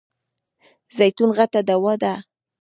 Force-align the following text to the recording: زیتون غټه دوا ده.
زیتون 0.97 1.29
غټه 1.37 1.61
دوا 1.69 1.93
ده. 2.01 2.13